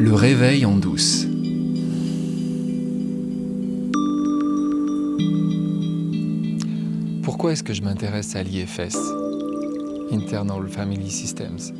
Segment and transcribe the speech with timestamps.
[0.00, 1.26] Le réveil en douce.
[7.24, 8.96] Pourquoi est-ce que je m'intéresse à l'IFS,
[10.12, 11.74] Internal Family Systems?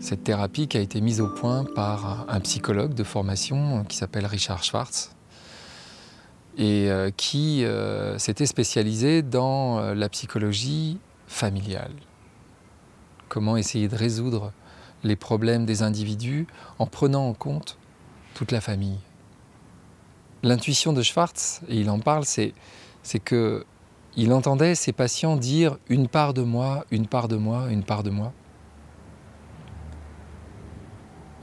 [0.00, 4.26] Cette thérapie qui a été mise au point par un psychologue de formation qui s'appelle
[4.26, 5.10] Richard Schwartz
[6.58, 11.94] et euh, qui euh, s'était spécialisé dans euh, la psychologie familiale.
[13.30, 14.52] Comment essayer de résoudre
[15.04, 16.46] les problèmes des individus
[16.78, 17.78] en prenant en compte
[18.34, 18.98] toute la famille.
[20.42, 22.52] L'intuition de Schwartz, et il en parle, c'est,
[23.24, 23.64] que
[24.16, 28.02] il entendait ses patients dire une part de moi, une part de moi, une part
[28.02, 28.32] de moi.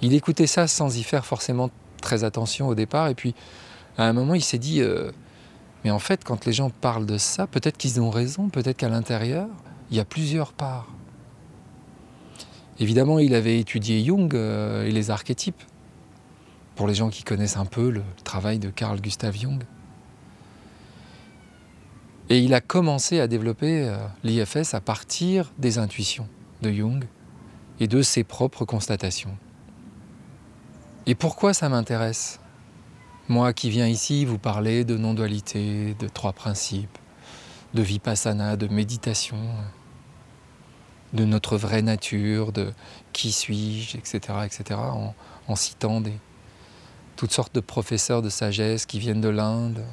[0.02, 1.69] Il écoutait ça sans y faire forcément
[2.02, 3.35] très attention au départ, et puis
[3.97, 5.11] à un moment il s'est dit, euh,
[5.83, 8.89] mais en fait quand les gens parlent de ça, peut-être qu'ils ont raison, peut-être qu'à
[8.89, 9.47] l'intérieur,
[9.91, 10.88] il y a plusieurs parts.
[12.80, 15.61] Évidemment, il avait étudié Jung euh, et les archétypes,
[16.75, 19.64] pour les gens qui connaissent un peu le travail de Carl Gustav Jung.
[22.30, 26.27] Et il a commencé à développer euh, l'IFS à partir des intuitions
[26.61, 27.03] de Jung
[27.80, 29.38] et de ses propres constatations.
[31.08, 32.39] Et pourquoi ça m'intéresse?
[33.27, 36.97] Moi qui viens ici vous parler de non-dualité, de trois principes,
[37.73, 39.38] de vipassana, de méditation,
[41.14, 42.72] de notre vraie nature, de
[43.14, 44.80] qui suis-je, etc., etc.,
[45.48, 46.14] en, citant des,
[47.17, 49.84] toutes sortes de professeurs de sagesse qui viennent de l'Inde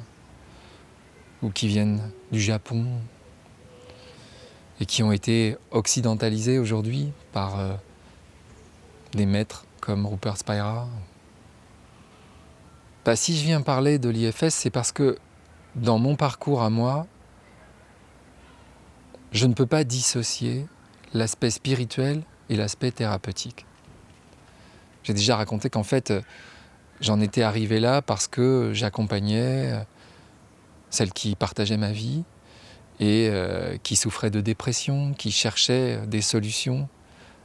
[1.41, 2.85] ou qui viennent du Japon
[4.79, 7.73] et qui ont été occidentalisés aujourd'hui par euh,
[9.11, 10.87] des maîtres comme Rupert Spira.
[13.03, 15.17] Bah, si je viens parler de l'IFS, c'est parce que
[15.75, 17.07] dans mon parcours à moi,
[19.31, 20.65] je ne peux pas dissocier
[21.13, 23.65] l'aspect spirituel et l'aspect thérapeutique.
[25.03, 26.13] J'ai déjà raconté qu'en fait,
[27.01, 29.79] j'en étais arrivé là parce que j'accompagnais euh,
[30.89, 32.23] celle qui partageait ma vie
[32.99, 36.89] et euh, qui souffrait de dépression, qui cherchait des solutions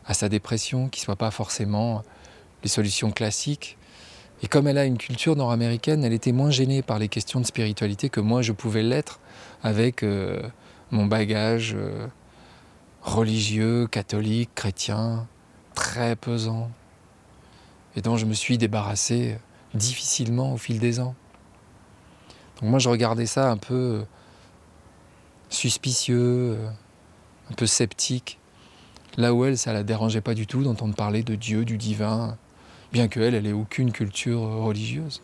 [0.06, 2.02] à sa dépression qui ne soient pas forcément
[2.62, 3.78] les solutions classiques.
[4.42, 7.46] Et comme elle a une culture nord-américaine, elle était moins gênée par les questions de
[7.46, 9.20] spiritualité que moi je pouvais l'être
[9.62, 10.42] avec euh,
[10.90, 11.76] mon bagage
[13.04, 15.26] religieux, catholique, chrétien,
[15.74, 16.70] très pesant,
[17.96, 19.36] et dont je me suis débarrassé
[19.74, 21.14] difficilement au fil des ans.
[22.60, 24.04] Donc moi je regardais ça un peu
[25.50, 26.58] suspicieux,
[27.50, 28.38] un peu sceptique,
[29.16, 32.36] là où elle, ça la dérangeait pas du tout d'entendre parler de Dieu, du divin,
[32.92, 35.20] bien qu'elle, elle ait aucune culture religieuse.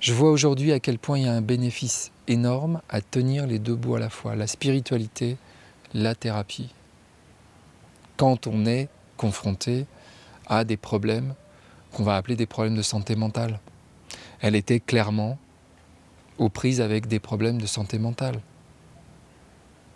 [0.00, 3.58] Je vois aujourd'hui à quel point il y a un bénéfice énorme à tenir les
[3.58, 5.36] deux bouts à la fois, la spiritualité
[5.94, 6.70] la thérapie
[8.16, 9.86] quand on est confronté
[10.46, 11.34] à des problèmes
[11.92, 13.60] qu'on va appeler des problèmes de santé mentale.
[14.40, 15.38] Elle était clairement
[16.36, 18.40] aux prises avec des problèmes de santé mentale.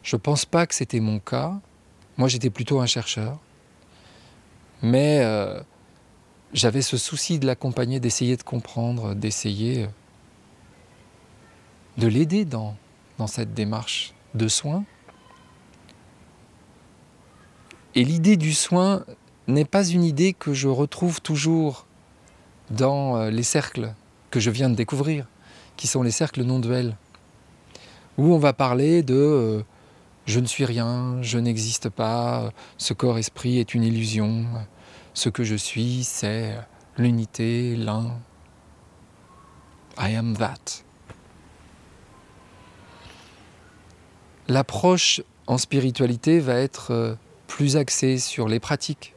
[0.03, 1.55] Je ne pense pas que c'était mon cas.
[2.17, 3.39] Moi, j'étais plutôt un chercheur.
[4.83, 5.61] Mais euh,
[6.53, 9.87] j'avais ce souci de l'accompagner, d'essayer de comprendre, d'essayer
[11.99, 12.77] de l'aider dans
[13.27, 14.85] cette démarche de soins
[17.95, 19.05] et l'idée du soin
[19.49, 21.87] n'est pas une idée que je retrouve toujours
[22.71, 23.95] dans euh, les cercles
[24.31, 25.27] que je viens de découvrir,
[25.77, 26.97] qui sont les cercles non duels,
[28.17, 29.63] où on va parler de euh,
[30.27, 34.47] je ne suis rien, je n'existe pas, ce corps-esprit est une illusion,
[35.15, 36.57] ce que je suis, c'est
[36.97, 38.19] l'unité, l'un.
[39.99, 40.83] I am that.
[44.49, 47.15] L'approche en spiritualité va être euh,
[47.53, 49.13] plus axé sur les pratiques.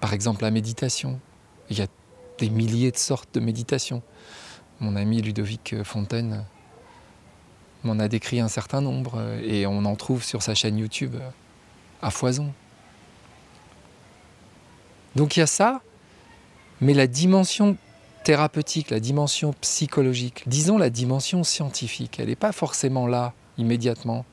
[0.00, 1.20] Par exemple, la méditation.
[1.70, 1.86] Il y a
[2.38, 4.02] des milliers de sortes de méditation.
[4.80, 6.44] Mon ami Ludovic Fontaine
[7.84, 11.14] m'en a décrit un certain nombre et on en trouve sur sa chaîne YouTube
[12.02, 12.52] à foison.
[15.14, 15.80] Donc il y a ça,
[16.80, 17.76] mais la dimension
[18.24, 24.26] thérapeutique, la dimension psychologique, disons la dimension scientifique, elle n'est pas forcément là immédiatement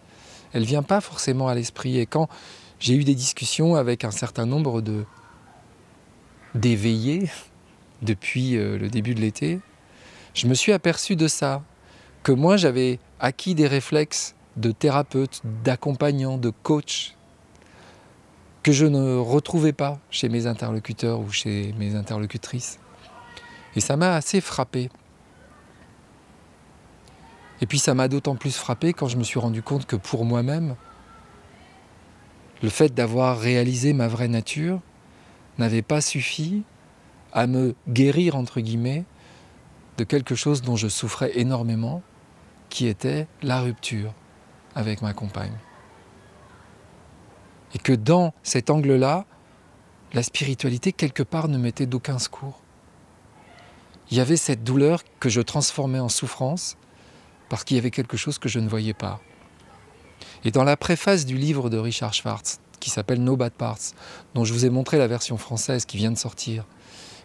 [0.53, 1.99] elle vient pas forcément à l'esprit.
[1.99, 2.27] Et quand
[2.79, 5.05] j'ai eu des discussions avec un certain nombre de
[6.53, 7.29] d'éveillés
[8.01, 9.59] depuis euh, le début de l'été,
[10.33, 11.61] je me suis aperçu de ça,
[12.23, 17.15] que moi j'avais acquis des réflexes de thérapeute, d'accompagnant, de coach,
[18.63, 22.79] que je ne retrouvais pas chez mes interlocuteurs ou chez mes interlocutrices.
[23.75, 24.89] Et ça m'a assez frappé.
[27.61, 30.25] Et puis ça m'a d'autant plus frappé quand je me suis rendu compte que pour
[30.25, 30.75] moi-même,
[32.63, 34.81] le fait d'avoir réalisé ma vraie nature
[35.57, 36.63] n'avait pas suffi
[37.33, 39.05] à me guérir, entre guillemets,
[39.97, 42.01] de quelque chose dont je souffrais énormément,
[42.69, 44.13] qui était la rupture
[44.75, 45.57] avec ma compagne.
[47.73, 49.25] Et que dans cet angle-là,
[50.13, 52.61] la spiritualité, quelque part, ne mettait d'aucun secours.
[54.09, 56.77] Il y avait cette douleur que je transformais en souffrance
[57.51, 59.19] parce qu'il y avait quelque chose que je ne voyais pas.
[60.45, 63.91] Et dans la préface du livre de Richard Schwartz, qui s'appelle No Bad Parts,
[64.35, 66.65] dont je vous ai montré la version française qui vient de sortir,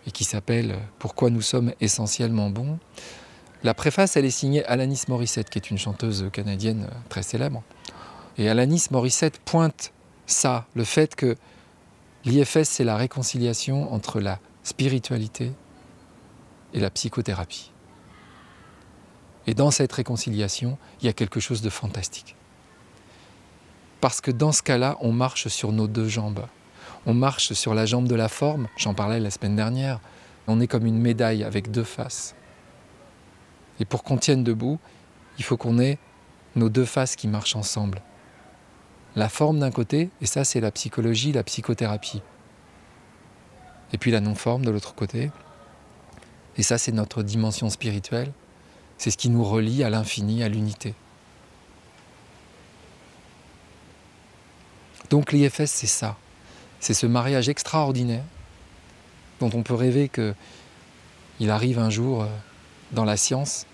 [0.05, 2.81] et qui s'appelle Pourquoi nous sommes essentiellement bons,
[3.63, 7.63] la préface, elle est signée Alanis Morissette, qui est une chanteuse canadienne très célèbre.
[8.37, 9.93] Et Alanis Morissette pointe
[10.27, 11.37] ça, le fait que
[12.25, 15.53] l'IFS, c'est la réconciliation entre la spiritualité
[16.75, 17.71] et la psychothérapie.
[19.47, 22.37] Et dans cette réconciliation, il y a quelque chose de fantastique.
[24.01, 26.47] Parce que dans ce cas-là, on marche sur nos deux jambes.
[27.07, 30.01] On marche sur la jambe de la forme, j'en parlais la semaine dernière.
[30.49, 32.35] On est comme une médaille avec deux faces.
[33.81, 34.79] Et pour qu'on tienne debout,
[35.39, 35.99] il faut qu'on ait
[36.57, 38.03] nos deux faces qui marchent ensemble.
[39.15, 42.23] La forme d'un côté, et ça c'est la psychologie, la psychothérapie.
[43.93, 45.31] Et puis la non-forme de l'autre côté.
[46.57, 48.33] Et ça c'est notre dimension spirituelle.
[48.99, 50.95] C'est ce qui nous relie à l'infini, à l'unité.
[55.11, 56.17] Donc l'IFS c'est ça.
[56.81, 58.25] C'est ce mariage extraordinaire
[59.41, 62.27] dont on peut rêver qu'il arrive un jour euh,
[62.93, 63.67] dans la science,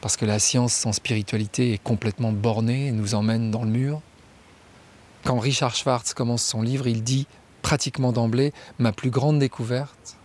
[0.00, 4.00] parce que la science sans spiritualité est complètement bornée et nous emmène dans le mur.
[5.24, 7.26] Quand Richard Schwartz commence son livre, il dit
[7.62, 10.16] pratiquement d'emblée, ma plus grande découverte,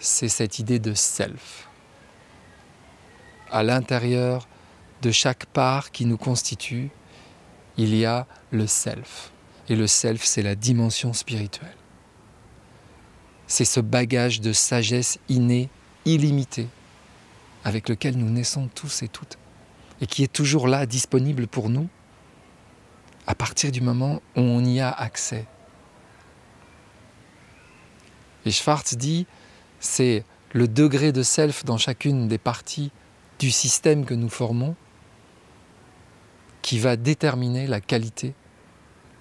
[0.00, 1.68] c'est cette idée de self.
[3.50, 4.48] À l'intérieur
[5.02, 6.90] de chaque part qui nous constitue,
[7.76, 9.32] il y a le self.
[9.68, 11.76] Et le self, c'est la dimension spirituelle.
[13.46, 15.68] C'est ce bagage de sagesse innée
[16.04, 16.68] illimité
[17.64, 19.38] avec lequel nous naissons tous et toutes
[20.00, 21.88] et qui est toujours là, disponible pour nous,
[23.26, 25.46] à partir du moment où on y a accès.
[28.46, 29.26] Et Schwartz dit,
[29.78, 32.90] c'est le degré de self dans chacune des parties
[33.40, 34.76] du système que nous formons
[36.62, 38.34] qui va déterminer la qualité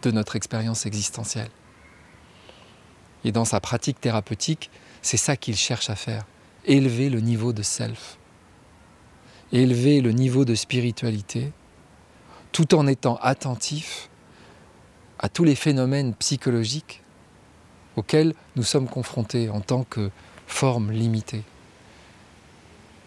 [0.01, 1.49] de notre expérience existentielle.
[3.23, 4.69] Et dans sa pratique thérapeutique,
[5.01, 6.25] c'est ça qu'il cherche à faire
[6.65, 8.17] élever le niveau de self,
[9.53, 11.53] élever le niveau de spiritualité,
[12.51, 14.09] tout en étant attentif
[15.17, 17.03] à tous les phénomènes psychologiques
[17.95, 20.11] auxquels nous sommes confrontés en tant que
[20.45, 21.43] forme limitée.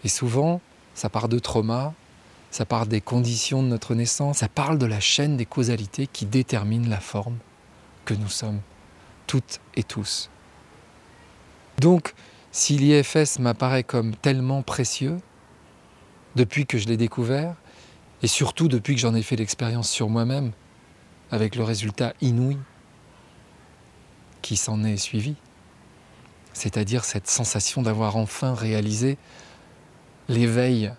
[0.03, 0.59] Et souvent,
[0.93, 1.93] ça part de traumas,
[2.51, 6.25] ça part des conditions de notre naissance, ça parle de la chaîne des causalités qui
[6.25, 7.37] détermine la forme
[8.05, 8.59] que nous sommes,
[9.27, 10.29] toutes et tous.
[11.79, 12.13] Donc,
[12.51, 15.19] si l'IFS m'apparaît comme tellement précieux,
[16.35, 17.55] depuis que je l'ai découvert,
[18.21, 20.51] et surtout depuis que j'en ai fait l'expérience sur moi-même,
[21.31, 22.57] avec le résultat inouï
[24.41, 25.35] qui s'en est suivi,
[26.53, 29.17] c'est-à-dire cette sensation d'avoir enfin réalisé
[30.29, 30.93] l'éveil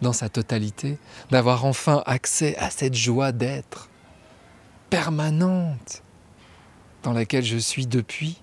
[0.00, 0.98] dans sa totalité,
[1.30, 3.88] d'avoir enfin accès à cette joie d'être
[4.90, 6.02] permanente
[7.02, 8.42] dans laquelle je suis depuis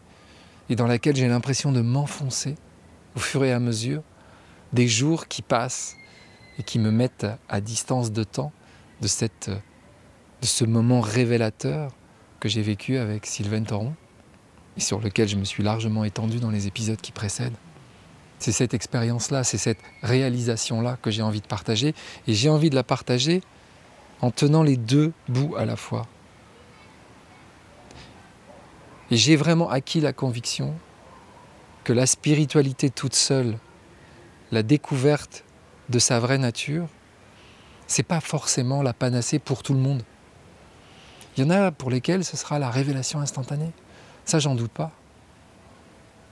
[0.69, 2.55] et dans laquelle j'ai l'impression de m'enfoncer
[3.15, 4.01] au fur et à mesure
[4.73, 5.95] des jours qui passent
[6.57, 8.51] et qui me mettent à distance de temps
[9.01, 9.51] de, cette,
[10.41, 11.91] ce moment révélateur
[12.39, 13.93] que j'ai vécu avec Sylvain Toron
[14.77, 17.55] et sur lequel je me suis largement étendu dans les épisodes qui précèdent.
[18.39, 21.93] C'est cette expérience-là, c'est cette réalisation-là que j'ai envie de partager
[22.25, 23.41] et j'ai envie de la partager
[24.21, 26.07] en tenant les deux bouts à la fois.
[29.11, 30.73] Et j'ai vraiment acquis la conviction
[31.83, 33.57] que la spiritualité toute seule,
[34.51, 35.43] la découverte
[35.89, 36.87] de sa vraie nature,
[37.87, 40.03] c'est pas forcément la panacée pour tout le monde.
[41.35, 43.71] Il y en a pour lesquels ce sera la révélation instantanée.
[44.25, 44.91] Ça, j'en doute pas.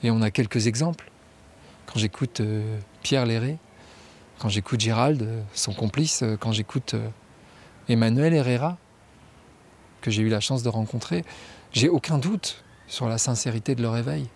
[0.04, 1.10] Et on a quelques exemples.
[1.88, 3.58] Quand j'écoute euh, Pierre Léré,
[4.40, 6.96] quand j'écoute Gérald, euh, son complice, euh, quand j'écoute
[7.88, 8.78] Emmanuel Herrera,
[10.02, 11.24] que j'ai eu la chance de rencontrer,
[11.72, 14.28] j'ai aucun doute sur la sincérité de leur éveil.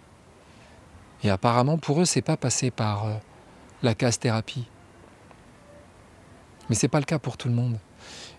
[1.23, 3.05] Et apparemment, pour eux, c'est pas passé par
[3.83, 4.65] la casse-thérapie.
[6.69, 7.77] Mais c'est pas le cas pour tout le monde.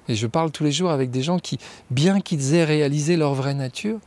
[0.09, 1.59] Et je parle tous les jours avec des gens qui,
[1.91, 4.01] bien qu'ils aient réalisé leur vraie nature,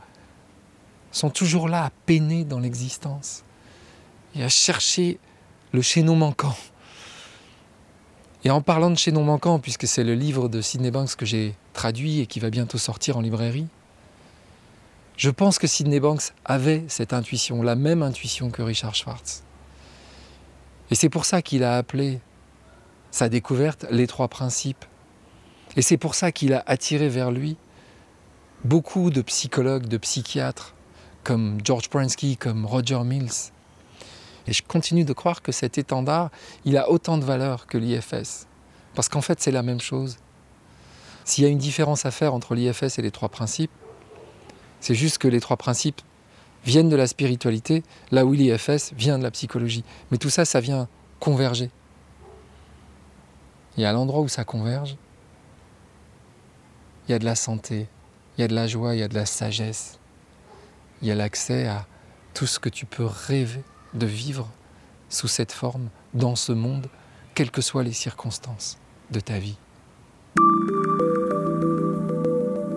[1.10, 3.44] sont toujours là à peiner dans l'existence
[4.36, 5.18] et à chercher
[5.72, 6.56] le chaînon manquant.
[8.44, 11.54] Et en parlant de chaînon manquant, puisque c'est le livre de Sidney Banks que j'ai
[11.72, 13.66] traduit et qui va bientôt sortir en librairie,
[15.16, 19.42] Je pense que Sidney Banks avait cette intuition, la même intuition que Richard Schwartz.
[20.90, 22.20] Et c'est pour ça qu'il a appelé
[23.10, 24.84] sa découverte les trois principes.
[25.74, 27.56] Et c'est pour ça qu'il a attiré vers lui
[28.62, 30.74] beaucoup de psychologues, de psychiatres,
[31.24, 33.52] comme George Pransky, comme Roger Mills.
[34.46, 36.30] Et je continue de croire que cet étendard,
[36.64, 38.46] il a autant de valeur que l'IFS.
[38.94, 40.16] Parce qu'en fait, c'est la même chose.
[41.24, 43.70] S'il y a une différence à faire entre l'IFS et les trois principes,
[44.80, 46.00] c'est juste que les trois principes
[46.64, 49.84] viennent de la spiritualité, là où l'IFS vient de la psychologie.
[50.10, 50.88] Mais tout ça, ça vient
[51.18, 51.70] converger.
[53.76, 54.96] Et à l'endroit où ça converge,
[57.06, 57.88] il y a de la santé,
[58.36, 59.98] il y a de la joie, il y a de la sagesse,
[61.02, 61.86] il y a l'accès à
[62.34, 63.62] tout ce que tu peux rêver
[63.96, 64.48] de vivre
[65.08, 66.86] sous cette forme, dans ce monde,
[67.34, 68.78] quelles que soient les circonstances
[69.10, 69.56] de ta vie.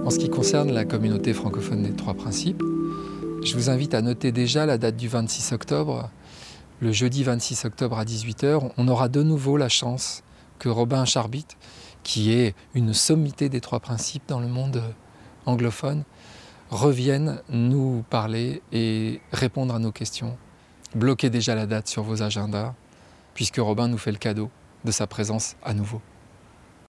[0.05, 2.63] En ce qui concerne la communauté francophone des trois principes,
[3.43, 6.09] je vous invite à noter déjà la date du 26 octobre.
[6.81, 10.23] Le jeudi 26 octobre à 18h, on aura de nouveau la chance
[10.57, 11.45] que Robin Charbit,
[12.03, 14.81] qui est une sommité des trois principes dans le monde
[15.45, 16.03] anglophone,
[16.69, 20.37] revienne nous parler et répondre à nos questions.
[20.95, 22.73] Bloquez déjà la date sur vos agendas,
[23.35, 24.49] puisque Robin nous fait le cadeau
[24.85, 26.01] de sa présence à nouveau.